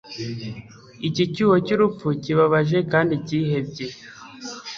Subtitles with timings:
[1.07, 3.85] iki cyuho cyurupfu, kibabaje kandi cyihebye